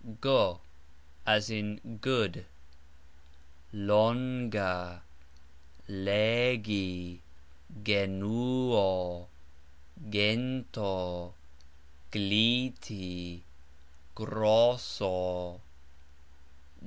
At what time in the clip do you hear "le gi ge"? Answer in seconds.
5.89-8.07